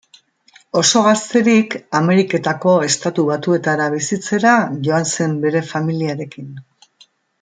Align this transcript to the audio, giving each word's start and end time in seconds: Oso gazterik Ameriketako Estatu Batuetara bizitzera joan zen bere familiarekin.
Oso 0.79 1.01
gazterik 1.07 1.75
Ameriketako 1.99 2.73
Estatu 2.87 3.27
Batuetara 3.27 3.91
bizitzera 3.97 4.55
joan 4.89 5.07
zen 5.13 5.37
bere 5.45 5.63
familiarekin. 5.75 6.49